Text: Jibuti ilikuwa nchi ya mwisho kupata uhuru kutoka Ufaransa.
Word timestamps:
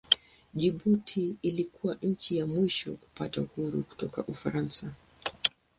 Jibuti 0.53 1.37
ilikuwa 1.41 1.97
nchi 2.01 2.37
ya 2.37 2.47
mwisho 2.47 2.93
kupata 2.93 3.41
uhuru 3.41 3.83
kutoka 3.83 4.23
Ufaransa. 4.25 4.93